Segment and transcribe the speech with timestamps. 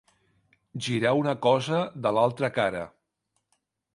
[0.85, 2.83] Girar una cosa de l'altra cara.